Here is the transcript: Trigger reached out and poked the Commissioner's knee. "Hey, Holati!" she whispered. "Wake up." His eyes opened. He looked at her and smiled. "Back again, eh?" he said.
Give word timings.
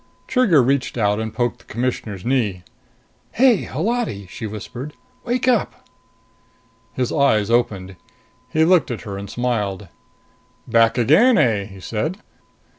Trigger 0.25 0.63
reached 0.63 0.97
out 0.97 1.19
and 1.19 1.31
poked 1.31 1.59
the 1.59 1.65
Commissioner's 1.65 2.25
knee. 2.25 2.63
"Hey, 3.33 3.65
Holati!" 3.65 4.25
she 4.31 4.47
whispered. 4.47 4.95
"Wake 5.25 5.47
up." 5.47 5.87
His 6.93 7.11
eyes 7.11 7.51
opened. 7.51 7.97
He 8.49 8.65
looked 8.65 8.89
at 8.89 9.01
her 9.01 9.15
and 9.15 9.29
smiled. 9.29 9.89
"Back 10.67 10.97
again, 10.97 11.37
eh?" 11.37 11.65
he 11.65 11.79
said. 11.79 12.17